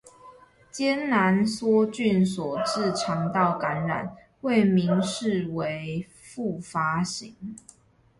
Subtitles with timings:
[0.71, 7.55] 艱難梭菌所致腸道感染，未明示為復發型